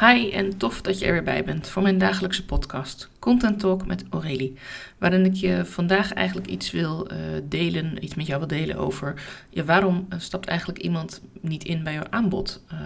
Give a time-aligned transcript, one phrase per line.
[0.00, 3.86] Hi en tof dat je er weer bij bent voor mijn dagelijkse podcast Content Talk
[3.86, 4.54] met Aurélie.
[4.98, 9.22] Waarin ik je vandaag eigenlijk iets wil uh, delen, iets met jou wil delen over
[9.50, 12.62] ja, waarom uh, stapt eigenlijk iemand niet in bij jouw aanbod?
[12.72, 12.78] Uh,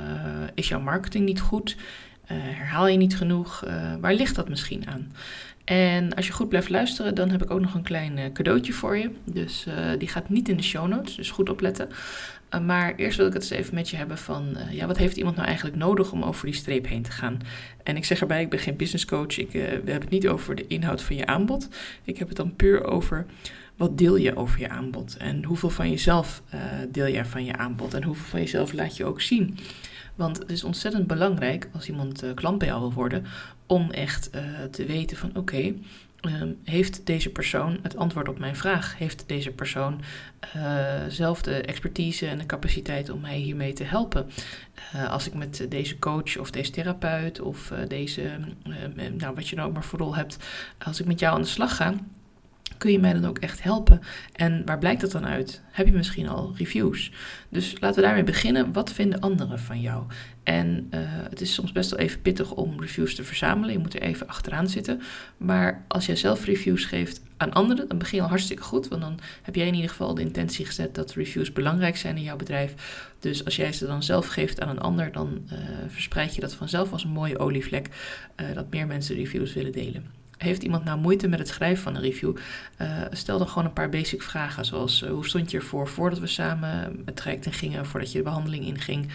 [0.54, 1.76] is jouw marketing niet goed?
[2.24, 3.64] herhaal je niet genoeg?
[4.00, 5.12] waar ligt dat misschien aan?
[5.64, 8.96] En als je goed blijft luisteren, dan heb ik ook nog een klein cadeautje voor
[8.96, 9.10] je.
[9.24, 9.66] Dus
[9.98, 11.88] die gaat niet in de show notes, dus goed opletten.
[12.54, 15.16] Eh, maar eerst wil ik het eens even met je hebben van, ja, wat heeft
[15.16, 17.38] iemand nou eigenlijk nodig om over die streep heen te gaan?
[17.82, 19.38] En ik zeg erbij, ik ben geen business coach.
[19.38, 21.68] Ik, we hebben het niet over de inhoud van je aanbod.
[22.04, 23.26] Ik heb het dan puur over
[23.76, 25.16] wat deel je over je aanbod?
[25.16, 26.42] En hoeveel van jezelf
[26.88, 27.94] deel jij van je aanbod?
[27.94, 29.58] En hoeveel van jezelf laat je ook zien?
[30.14, 33.24] Want het is ontzettend belangrijk als iemand klant bij jou wil worden,
[33.66, 34.30] om echt
[34.70, 35.74] te weten van oké,
[36.24, 38.98] Ehm, heeft deze persoon het antwoord op mijn vraag?
[38.98, 40.00] Heeft deze persoon
[40.56, 44.30] uh, zelf de expertise en de capaciteit om mij hiermee te helpen?
[45.08, 48.38] Als ik met deze coach of deze therapeut of deze,
[49.18, 50.36] nou, wat je nou ook maar voor rol hebt,
[50.78, 51.94] als ik met jou aan de slag ga,
[52.78, 54.00] kun je mij dan ook echt helpen?
[54.32, 55.62] En waar blijkt dat dan uit?
[55.70, 57.12] Heb je misschien al reviews?
[57.48, 58.72] Dus laten we daarmee beginnen.
[58.72, 60.04] Wat vinden anderen van jou?
[60.42, 63.72] En uh, het is soms best wel even pittig om reviews te verzamelen.
[63.72, 65.00] Je moet er even achteraan zitten.
[65.36, 68.88] Maar als jij zelf reviews geeft aan anderen, dan begin je al hartstikke goed.
[68.88, 72.22] Want dan heb jij in ieder geval de intentie gezet dat reviews belangrijk zijn in
[72.22, 72.74] jouw bedrijf.
[73.18, 76.54] Dus als jij ze dan zelf geeft aan een ander, dan uh, verspreid je dat
[76.54, 77.88] vanzelf als een mooie olievlek.
[78.40, 80.23] Uh, dat meer mensen reviews willen delen.
[80.38, 82.36] Heeft iemand nou moeite met het schrijven van een review?
[82.82, 86.18] Uh, stel dan gewoon een paar basic vragen, zoals uh, hoe stond je ervoor voordat
[86.18, 89.08] we samen het traject in gingen, voordat je de behandeling inging?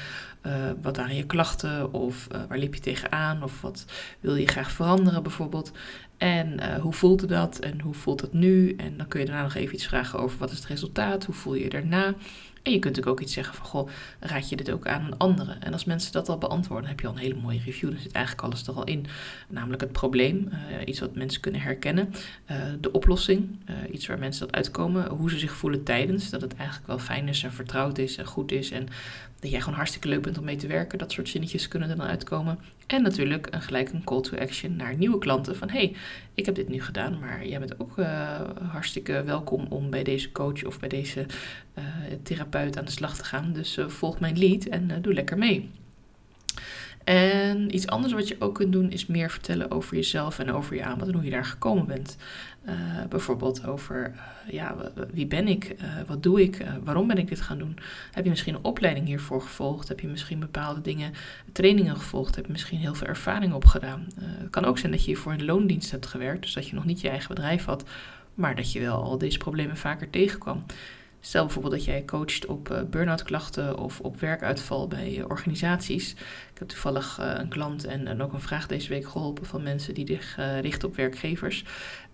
[0.46, 3.86] Uh, wat waren je klachten of waar liep je tegenaan of wat
[4.20, 5.72] wil je graag veranderen bijvoorbeeld?
[6.18, 8.76] En hoe voelde dat en hoe voelt het nu?
[8.76, 11.36] En dan kun je daarna nog even iets vragen over wat is het resultaat, hoe
[11.36, 12.16] voel je je daarna?
[12.64, 15.62] En je kunt ook iets zeggen van, goh, raad je dit ook aan aan anderen?
[15.62, 17.90] En als mensen dat al beantwoorden, heb je al een hele mooie review.
[17.90, 19.06] Dan zit eigenlijk alles er al in.
[19.48, 22.14] Namelijk het probleem, uh, iets wat mensen kunnen herkennen.
[22.52, 25.10] Uh, de oplossing, uh, iets waar mensen dat uitkomen.
[25.10, 28.26] Hoe ze zich voelen tijdens, dat het eigenlijk wel fijn is en vertrouwd is en
[28.26, 28.72] goed is.
[28.72, 28.88] En
[29.40, 30.98] dat jij gewoon hartstikke leuk bent om mee te werken.
[30.98, 32.60] Dat soort zinnetjes kunnen er dan uitkomen.
[32.88, 35.56] En natuurlijk een, gelijk een call to action naar nieuwe klanten.
[35.56, 35.96] Van hey,
[36.34, 37.96] ik heb dit nu gedaan, maar jij bent ook
[38.72, 41.26] hartstikke welkom om bij deze coach of bij deze
[42.24, 43.54] therapeut aan de slag te gaan.
[43.54, 45.70] Dus uh, volg mijn lead en doe lekker mee.
[47.04, 50.76] En iets anders wat je ook kunt doen is meer vertellen over jezelf en over
[50.76, 52.18] je aanbod en hoe je daar gekomen bent.
[53.10, 54.16] Bijvoorbeeld over
[54.50, 54.76] ja,
[55.12, 57.78] wie ben ik, uh, wat doe ik, waarom ben ik dit gaan doen.
[58.12, 59.88] Heb je misschien een opleiding hiervoor gevolgd?
[59.88, 61.14] Heb je misschien bepaalde dingen,
[61.52, 62.36] trainingen gevolgd?
[62.36, 64.08] Heb je misschien heel veel ervaring opgedaan?
[64.20, 66.86] het kan ook zijn dat je hiervoor in loondienst hebt gewerkt, dus dat je nog
[66.86, 67.84] niet je eigen bedrijf had,
[68.34, 70.64] maar dat je wel al deze problemen vaker tegenkwam.
[71.22, 76.16] Stel bijvoorbeeld dat jij coacht op uh, burn-out klachten of op werkuitval bij uh, organisaties.
[76.60, 79.64] Ik heb toevallig uh, een klant en, en, ook een vraag deze week geholpen van
[79.64, 81.64] mensen die zich richten op werkgevers.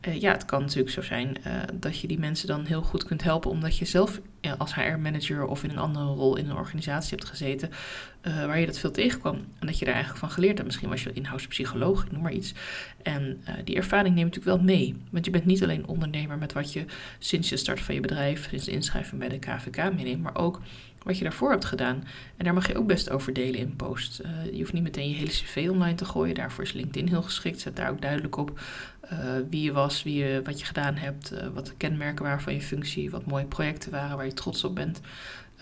[0.02, 1.38] ja, het kan natuurlijk zo zijn
[1.74, 4.22] dat je die mensen dan heel goed kunt helpen omdat je zelf
[4.58, 7.70] als HR-manager of in een andere rol in een organisatie hebt gezeten
[8.22, 9.36] waar je dat veel tegenkwam.
[9.60, 10.66] En dat je daar eigenlijk van geleerd hebt.
[10.66, 12.54] Misschien was je in-house psycholoog, noem maar iets.
[13.04, 14.96] En die ervaring neem je natuurlijk wel mee.
[15.12, 16.86] Want je bent niet alleen ondernemer met wat je
[17.20, 20.62] sinds je start van je bedrijf, sinds de inschrijving bij de KVK meeneemt, maar ook
[21.06, 22.04] wat je daarvoor hebt gedaan.
[22.38, 24.22] En daar mag je ook best over delen in posts.
[24.22, 26.36] Uh, je hoeft niet meteen je hele cv online te gooien.
[26.36, 27.60] Daarvoor is LinkedIn heel geschikt.
[27.60, 28.60] Zet daar ook duidelijk op
[29.12, 32.42] uh, wie je was, wie je, wat je gedaan hebt, uh, wat de kenmerken waren
[32.42, 35.02] van je functie, wat mooie projecten waren waar je trots op bent.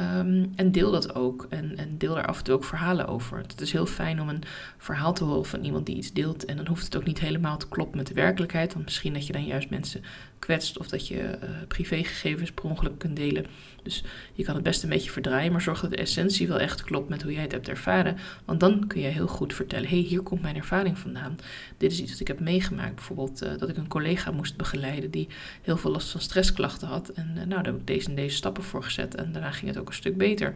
[0.01, 1.47] Um, en deel dat ook.
[1.49, 3.37] En, en deel daar af en toe ook verhalen over.
[3.37, 4.43] Het is heel fijn om een
[4.77, 6.45] verhaal te horen van iemand die iets deelt.
[6.45, 8.73] En dan hoeft het ook niet helemaal te kloppen met de werkelijkheid.
[8.73, 10.03] Want misschien dat je dan juist mensen
[10.43, 13.45] kwetst of dat je uh, privégegevens per ongeluk kunt delen.
[13.83, 16.83] Dus je kan het best een beetje verdraaien, maar zorg dat de essentie wel echt
[16.83, 18.17] klopt met hoe jij het hebt ervaren.
[18.45, 21.37] Want dan kun je heel goed vertellen: hé, hey, hier komt mijn ervaring vandaan.
[21.77, 22.95] Dit is iets wat ik heb meegemaakt.
[22.95, 25.27] Bijvoorbeeld uh, dat ik een collega moest begeleiden die
[25.61, 27.09] heel veel last van stressklachten had.
[27.09, 29.15] En uh, nou, daar heb ik deze en deze stappen voor gezet.
[29.15, 30.53] En daarna ging het ook een stuk beter.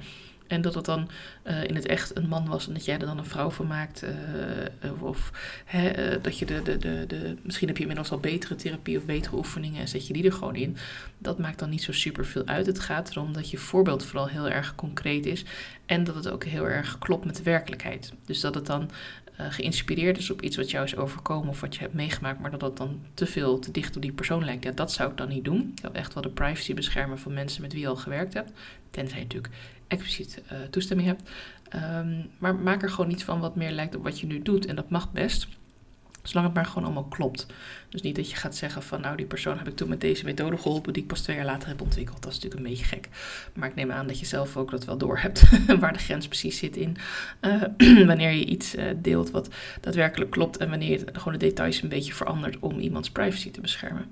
[0.47, 1.09] En dat het dan
[1.47, 3.68] uh, in het echt een man was en dat jij er dan een vrouw van
[3.68, 4.03] maakt.
[4.84, 5.31] Uh, of
[5.66, 7.35] hè, dat je de, de, de, de.
[7.41, 10.34] Misschien heb je inmiddels al betere therapie of betere oefeningen en zet je die er
[10.34, 10.78] gewoon in.
[11.17, 12.66] Dat maakt dan niet zo super veel uit.
[12.66, 15.46] Het gaat erom dat je voorbeeld vooral heel erg concreet is.
[15.85, 18.14] En dat het ook heel erg klopt met de werkelijkheid.
[18.26, 18.90] Dus dat het dan
[19.38, 22.61] geïnspireerd is op iets wat jou is overkomen of wat je hebt meegemaakt, maar dat
[22.61, 24.64] het dan te veel te dicht op die persoon lijkt.
[24.64, 25.72] Ja, dat zou ik dan niet doen.
[25.76, 28.52] Ik wil echt wel de privacy beschermen van mensen met wie je al gewerkt hebt.
[28.91, 29.53] Tenzij natuurlijk
[29.87, 31.29] expliciet uh, toestemming hebt.
[31.75, 34.66] Um, maar maak er gewoon iets van wat meer lijkt op wat je nu doet.
[34.66, 35.47] En dat mag best.
[36.23, 37.45] Zolang het maar gewoon allemaal klopt.
[37.89, 40.25] Dus niet dat je gaat zeggen van nou die persoon heb ik toen met deze
[40.25, 42.22] methode geholpen die ik pas twee jaar later heb ontwikkeld.
[42.22, 43.09] Dat is natuurlijk een beetje gek.
[43.53, 45.43] Maar ik neem aan dat je zelf ook dat wel door hebt
[45.79, 46.97] waar de grens precies zit in
[47.41, 49.49] uh, wanneer je iets uh, deelt wat
[49.81, 53.61] daadwerkelijk klopt en wanneer je gewoon de details een beetje verandert om iemands privacy te
[53.61, 54.05] beschermen.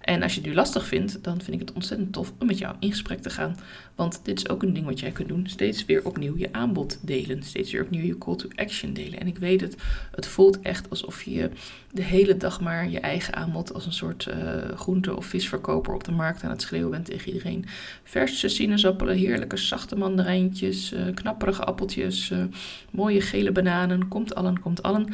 [0.00, 2.58] En als je het nu lastig vindt, dan vind ik het ontzettend tof om met
[2.58, 3.56] jou in gesprek te gaan.
[3.94, 5.46] Want dit is ook een ding wat jij kunt doen.
[5.46, 7.42] Steeds weer opnieuw je aanbod delen.
[7.42, 9.20] Steeds weer opnieuw je call to action delen.
[9.20, 9.76] En ik weet het,
[10.10, 11.50] het voelt echt alsof je
[11.92, 14.34] de hele dag maar je eigen aanbod als een soort uh,
[14.74, 17.64] groente- of visverkoper op de markt aan het schreeuwen bent tegen iedereen.
[18.02, 22.44] Verse sinaasappelen, heerlijke zachte mandarijntjes, uh, knapperige appeltjes, uh,
[22.90, 24.08] mooie gele bananen.
[24.08, 25.06] Komt allen, komt allen.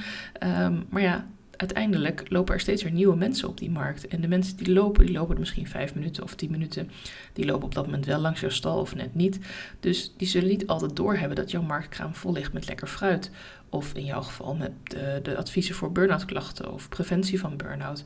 [0.43, 1.27] Um, maar ja,
[1.57, 4.09] uiteindelijk lopen er steeds weer nieuwe mensen op die markt.
[4.09, 6.91] En de mensen die lopen, die lopen misschien vijf minuten of tien minuten.
[7.33, 9.39] Die lopen op dat moment wel langs jouw stal of net niet.
[9.81, 13.31] Dus die zullen niet altijd doorhebben dat jouw marktkraam vol ligt met lekker fruit.
[13.69, 18.05] Of in jouw geval met de, de adviezen voor burn-out klachten of preventie van burn-out.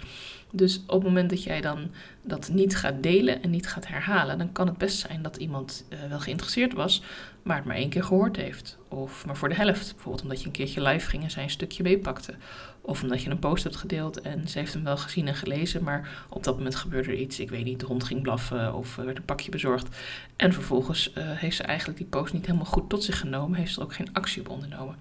[0.52, 1.90] Dus op het moment dat jij dan
[2.22, 5.84] dat niet gaat delen en niet gaat herhalen, dan kan het best zijn dat iemand
[5.88, 7.02] uh, wel geïnteresseerd was,
[7.48, 8.78] maar het maar één keer gehoord heeft.
[8.88, 9.92] Of maar voor de helft.
[9.94, 12.34] Bijvoorbeeld omdat je een keertje live ging en zij een stukje meepakte.
[12.80, 15.82] Of omdat je een post hebt gedeeld en ze heeft hem wel gezien en gelezen,
[15.82, 17.40] maar op dat moment gebeurde er iets.
[17.40, 19.96] Ik weet niet, de hond ging blaffen of werd een pakje bezorgd.
[20.36, 23.72] En vervolgens uh, heeft ze eigenlijk die post niet helemaal goed tot zich genomen, heeft
[23.72, 24.96] ze er ook geen actie op ondernomen.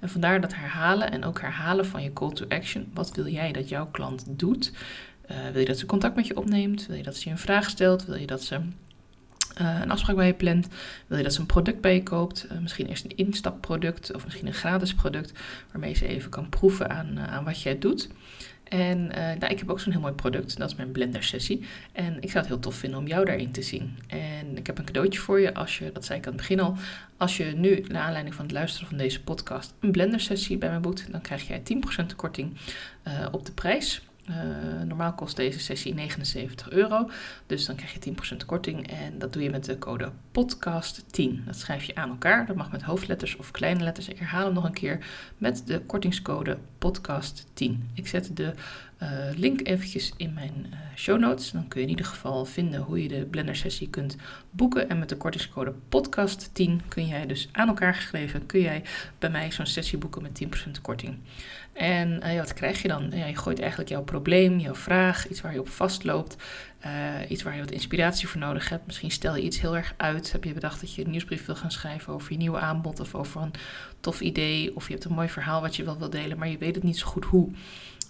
[0.00, 2.90] En vandaar dat herhalen en ook herhalen van je call to action.
[2.94, 4.72] Wat wil jij dat jouw klant doet?
[5.30, 6.86] Uh, wil je dat ze contact met je opneemt?
[6.86, 8.04] Wil je dat ze je een vraag stelt?
[8.04, 8.60] Wil je dat ze
[9.60, 10.68] uh, een afspraak bij je plant?
[11.06, 12.46] Wil je dat ze een product bij je koopt?
[12.52, 15.32] Uh, misschien eerst een instapproduct of misschien een gratis product
[15.72, 18.08] waarmee ze even kan proeven aan, aan wat jij doet.
[18.64, 21.64] En nou, ik heb ook zo'n heel mooi product, dat is mijn blender sessie.
[21.92, 23.98] En ik zou het heel tof vinden om jou daarin te zien.
[24.06, 26.60] En ik heb een cadeautje voor je, als je, dat zei ik aan het begin
[26.60, 26.76] al,
[27.16, 30.70] als je nu, naar aanleiding van het luisteren van deze podcast, een blender sessie bij
[30.70, 31.62] me boekt, dan krijg jij
[32.02, 32.56] 10% korting
[33.30, 34.02] op de prijs.
[34.30, 37.10] Uh, normaal kost deze sessie 79 euro.
[37.46, 38.90] Dus dan krijg je 10% korting.
[38.90, 41.44] En dat doe je met de code podcast10.
[41.44, 42.46] Dat schrijf je aan elkaar.
[42.46, 44.08] Dat mag met hoofdletters of kleine letters.
[44.08, 45.06] Ik herhaal hem nog een keer.
[45.38, 47.72] Met de kortingscode podcast10.
[47.94, 48.54] Ik zet de
[49.36, 51.50] link eventjes in mijn uh, show notes.
[51.50, 54.16] Dan kun je in ieder geval vinden hoe je de Blender sessie kunt
[54.50, 54.88] boeken.
[54.88, 58.82] En met de kortingscode podcast10 kun jij dus aan elkaar geschreven, kun jij
[59.18, 61.18] bij mij zo'n sessie boeken met 10% korting.
[61.72, 63.10] En uh, ja, wat krijg je dan?
[63.14, 66.36] Ja, je gooit eigenlijk jouw probleem, jouw vraag, iets waar je op vastloopt,
[67.28, 68.86] iets waar je wat inspiratie voor nodig hebt.
[68.86, 70.32] Misschien stel je iets heel erg uit.
[70.32, 73.14] Heb je bedacht dat je een nieuwsbrief wil gaan schrijven over je nieuwe aanbod of
[73.14, 73.52] over een
[74.00, 74.76] tof idee.
[74.76, 76.84] Of je hebt een mooi verhaal wat je wel wil delen, maar je weet het
[76.84, 77.50] niet zo goed hoe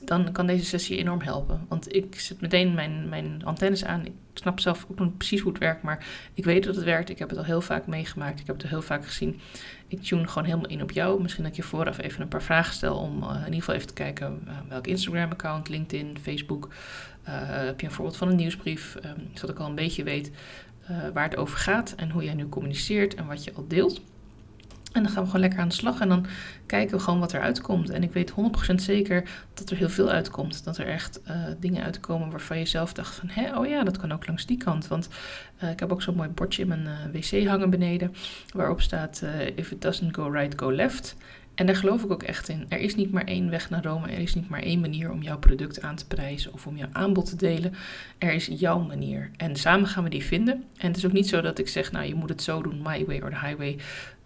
[0.05, 1.67] dan kan deze sessie enorm helpen.
[1.69, 4.07] Want ik zet meteen mijn, mijn antennes aan.
[4.07, 7.09] Ik snap zelf ook nog precies hoe het werkt, maar ik weet dat het werkt.
[7.09, 8.41] Ik heb het al heel vaak meegemaakt.
[8.41, 9.41] Ik heb het al heel vaak gezien.
[9.89, 11.23] Ik tune gewoon helemaal in op jou.
[11.23, 13.75] Misschien dat ik je vooraf even een paar vragen stel om uh, in ieder geval
[13.75, 16.69] even te kijken uh, welk Instagram-account, LinkedIn, Facebook.
[17.29, 20.31] Uh, heb je een voorbeeld van een nieuwsbrief, um, zodat ik al een beetje weet
[21.13, 24.03] waar het over gaat en hoe jij nu communiceert en wat je al deelt.
[24.93, 26.27] En dan gaan we gewoon lekker aan de slag en dan
[26.67, 27.91] kijken we gewoon wat er uitkomt.
[27.91, 28.33] En ik weet
[28.71, 30.65] 100% zeker dat er heel veel uitkomt.
[30.65, 33.29] Dat er echt uh, dingen uitkomen waarvan je zelf dacht van...
[33.29, 34.89] Hé, oh ja, dat kan ook langs die kant.
[34.89, 35.09] Want
[35.63, 38.15] uh, ik heb ook zo'n mooi bordje in mijn uh, wc hangen beneden...
[38.55, 39.23] waarop staat,
[39.55, 41.17] if it doesn't go right, go left...
[41.61, 42.67] En daar geloof ik ook echt in.
[42.69, 44.09] Er is niet maar één weg naar Rome.
[44.09, 46.89] Er is niet maar één manier om jouw product aan te prijzen of om jouw
[46.93, 47.75] aanbod te delen.
[48.19, 49.31] Er is jouw manier.
[49.37, 50.65] En samen gaan we die vinden.
[50.77, 52.83] En het is ook niet zo dat ik zeg, nou je moet het zo doen,
[52.83, 53.79] my way or the highway.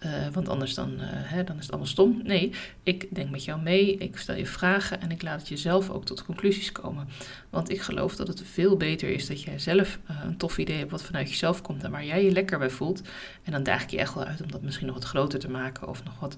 [0.04, 2.20] Uh, want anders dan, uh, hè, dan is het allemaal stom.
[2.24, 2.52] Nee,
[2.82, 6.04] ik denk met jou mee, ik stel je vragen en ik laat het jezelf ook
[6.04, 7.08] tot conclusies komen.
[7.50, 10.78] Want ik geloof dat het veel beter is dat jij zelf uh, een tof idee
[10.78, 13.02] hebt wat vanuit jezelf komt en waar jij je lekker bij voelt.
[13.42, 15.50] En dan daag ik je echt wel uit om dat misschien nog wat groter te
[15.50, 16.36] maken of nog wat,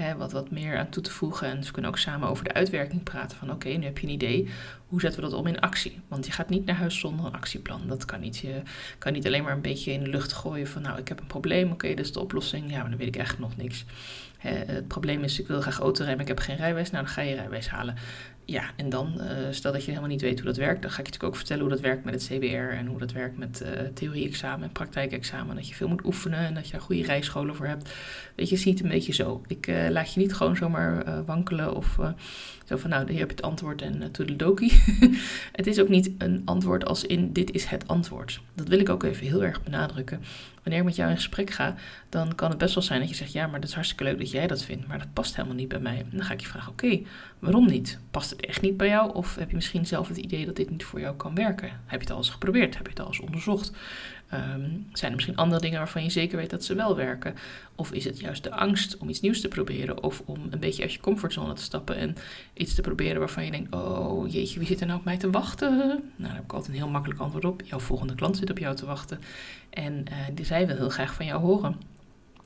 [0.00, 1.48] hè, wat, wat meer aan toe te voegen.
[1.48, 4.12] En we kunnen ook samen over de uitwerking praten van oké, nu heb je een
[4.12, 4.48] idee
[4.90, 6.00] hoe zetten we dat om in actie?
[6.08, 7.80] Want je gaat niet naar huis zonder een actieplan.
[7.86, 8.38] Dat kan niet.
[8.38, 8.62] Je
[8.98, 11.26] kan niet alleen maar een beetje in de lucht gooien van nou, ik heb een
[11.26, 12.70] probleem, oké, okay, dat is de oplossing.
[12.70, 13.84] Ja, maar dan weet ik echt nog niks.
[14.38, 16.90] het probleem is, ik wil graag autorijden, maar ik heb geen rijwijs.
[16.90, 17.94] Nou, dan ga je rijwijs halen.
[18.50, 20.98] Ja, en dan, uh, stel dat je helemaal niet weet hoe dat werkt, dan ga
[20.98, 23.38] ik je natuurlijk ook vertellen hoe dat werkt met het CBR en hoe dat werkt
[23.38, 25.56] met uh, theorie-examen en praktijkexamen.
[25.56, 27.90] Dat je veel moet oefenen en dat je daar goede rijscholen voor hebt.
[28.34, 29.42] Weet je, ziet een beetje zo.
[29.46, 31.98] Ik uh, laat je niet gewoon zomaar wankelen of
[32.64, 34.82] zo van, nou, hier heb je het antwoord en toedeledokie.
[35.52, 38.40] het is ook niet een antwoord als in, dit is het antwoord.
[38.54, 40.20] Dat wil ik ook even heel erg benadrukken.
[40.62, 41.74] Wanneer ik met jou in gesprek ga,
[42.08, 44.18] dan kan het best wel zijn dat je zegt, ja, maar dat is hartstikke leuk
[44.18, 46.06] dat jij dat vindt, maar dat past helemaal niet bij mij.
[46.10, 47.00] Dan ga ik je vragen, oké,
[47.38, 47.98] waarom niet?
[48.10, 49.14] Past het echt niet bij jou?
[49.14, 51.68] Of heb je misschien zelf het idee dat dit niet voor jou kan werken?
[51.68, 52.76] Heb je het al eens geprobeerd?
[52.76, 53.72] Heb je het al eens onderzocht?
[54.34, 57.34] Um, zijn er misschien andere dingen waarvan je zeker weet dat ze wel werken?
[57.74, 60.02] Of is het juist de angst om iets nieuws te proberen?
[60.02, 62.16] Of om een beetje uit je comfortzone te stappen en
[62.54, 65.30] iets te proberen waarvan je denkt: oh jeetje, wie zit er nou op mij te
[65.30, 65.76] wachten?
[65.76, 67.62] Nou, daar heb ik altijd een heel makkelijk antwoord op.
[67.64, 69.20] Jouw volgende klant zit op jou te wachten.
[69.70, 71.76] En uh, die zij wil heel graag van jou horen.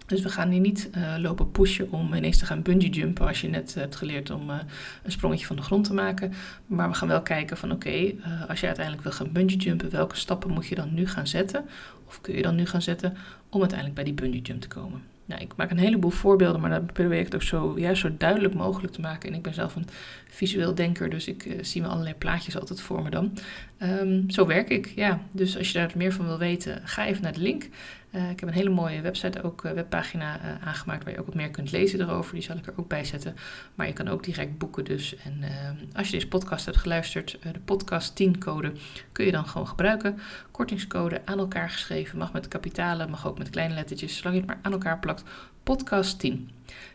[0.07, 3.41] Dus we gaan hier niet uh, lopen pushen om ineens te gaan bungee jumpen als
[3.41, 4.57] je net hebt geleerd om uh,
[5.03, 6.33] een sprongetje van de grond te maken.
[6.67, 9.91] Maar we gaan wel kijken van oké, uh, als je uiteindelijk wil gaan bungee jumpen,
[9.91, 11.65] welke stappen moet je dan nu gaan zetten?
[12.07, 13.17] Of kun je dan nu gaan zetten
[13.49, 15.03] om uiteindelijk bij die bungee jump te komen?
[15.27, 18.11] Nou, ik maak een heleboel voorbeelden, maar dan probeer ik het ook zo, juist zo
[18.19, 19.29] duidelijk mogelijk te maken.
[19.29, 19.87] En ik ben zelf een
[20.29, 23.39] visueel denker, dus ik zie me allerlei plaatjes altijd voor me dan.
[23.83, 25.21] Um, zo werk ik, ja.
[25.33, 27.69] Dus als je daar meer van wil weten, ga even naar de link.
[28.15, 31.27] Uh, ik heb een hele mooie website, ook uh, webpagina uh, aangemaakt waar je ook
[31.27, 32.35] wat meer kunt lezen erover.
[32.35, 33.37] Die zal ik er ook bij zetten.
[33.75, 35.17] Maar je kan ook direct boeken dus.
[35.17, 35.45] En
[35.93, 38.73] als je deze podcast hebt geluisterd, de podcast 10 code
[39.13, 40.19] kun je dan gewoon gebruiken.
[40.51, 44.51] Kortingscode aan elkaar geschreven, mag met kapitalen, mag ook met kleine lettertjes, zolang je het
[44.51, 45.23] maar aan elkaar plakt.
[45.63, 46.51] Podcast 10.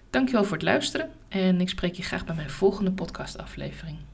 [0.10, 4.09] Dankjewel voor het luisteren en ik spreek je graag bij mijn volgende podcastaflevering.